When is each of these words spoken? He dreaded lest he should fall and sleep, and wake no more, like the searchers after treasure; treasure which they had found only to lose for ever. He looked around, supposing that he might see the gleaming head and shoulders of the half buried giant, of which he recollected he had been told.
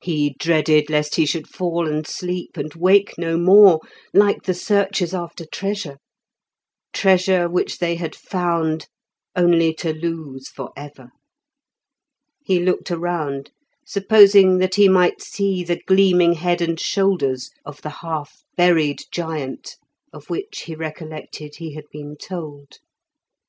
He 0.00 0.36
dreaded 0.38 0.90
lest 0.90 1.16
he 1.16 1.26
should 1.26 1.48
fall 1.48 1.88
and 1.88 2.06
sleep, 2.06 2.56
and 2.56 2.72
wake 2.74 3.18
no 3.18 3.36
more, 3.36 3.80
like 4.14 4.44
the 4.44 4.54
searchers 4.54 5.12
after 5.12 5.44
treasure; 5.44 5.98
treasure 6.92 7.48
which 7.48 7.78
they 7.78 7.96
had 7.96 8.14
found 8.14 8.86
only 9.34 9.74
to 9.74 9.92
lose 9.92 10.48
for 10.48 10.70
ever. 10.76 11.10
He 12.44 12.60
looked 12.62 12.92
around, 12.92 13.50
supposing 13.84 14.58
that 14.58 14.76
he 14.76 14.88
might 14.88 15.20
see 15.20 15.64
the 15.64 15.82
gleaming 15.88 16.34
head 16.34 16.60
and 16.60 16.78
shoulders 16.78 17.50
of 17.64 17.82
the 17.82 17.90
half 18.06 18.44
buried 18.56 19.00
giant, 19.10 19.74
of 20.12 20.30
which 20.30 20.60
he 20.66 20.76
recollected 20.76 21.56
he 21.56 21.74
had 21.74 21.86
been 21.90 22.14
told. 22.16 22.78